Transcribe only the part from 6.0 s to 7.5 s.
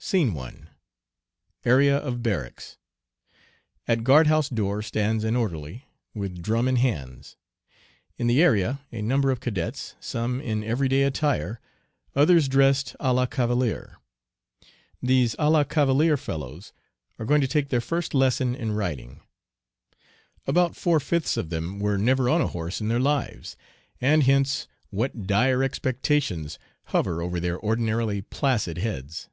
with drum in hands.